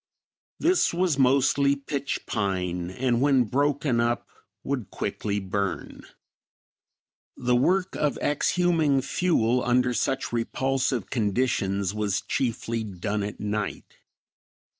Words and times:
This 0.59 0.95
was 0.95 1.19
mostly 1.19 1.75
pitch 1.75 2.25
pine 2.25 2.89
and 2.89 3.21
when 3.21 3.43
broken 3.43 3.99
up 3.99 4.27
would 4.63 4.89
quickly 4.89 5.39
burn. 5.39 6.07
The 7.37 7.55
work 7.55 7.93
of 7.95 8.17
exhuming 8.17 9.03
fuel 9.03 9.63
under 9.63 9.93
such 9.93 10.33
repulsive 10.33 11.11
conditions 11.11 11.93
was 11.93 12.21
chiefly 12.21 12.83
done 12.83 13.21
at 13.21 13.39
night. 13.39 13.99